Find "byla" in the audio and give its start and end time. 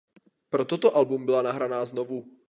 1.25-1.41